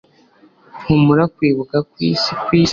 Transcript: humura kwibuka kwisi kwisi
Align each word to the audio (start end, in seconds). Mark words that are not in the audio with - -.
humura 0.83 1.23
kwibuka 1.35 1.75
kwisi 1.91 2.31
kwisi 2.43 2.69